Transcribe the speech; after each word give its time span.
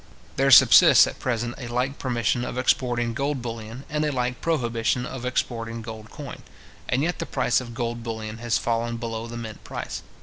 There 0.35 0.49
subsists 0.49 1.05
at 1.05 1.19
present 1.19 1.53
a 1.59 1.67
like 1.67 1.99
permission 1.99 2.43
of 2.43 2.57
exporting 2.57 3.13
gold 3.13 3.43
bullion, 3.43 3.83
and 3.87 4.03
a 4.03 4.11
like 4.11 4.41
prohibition 4.41 5.05
of 5.05 5.25
exporting 5.25 5.83
gold 5.83 6.09
coin; 6.09 6.41
and 6.89 7.03
yet 7.03 7.19
the 7.19 7.27
price 7.27 7.61
of 7.61 7.75
gold 7.75 8.01
bullion 8.01 8.39
has 8.39 8.57
fallen 8.57 8.97
below 8.97 9.27
the 9.27 9.37
mint 9.37 9.63
price. 9.63 10.01